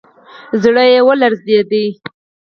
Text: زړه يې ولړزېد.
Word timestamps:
زړه 0.61 0.83
يې 0.91 0.99
ولړزېد. 1.07 1.71